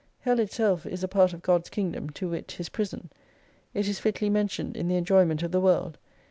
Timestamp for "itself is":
0.39-1.03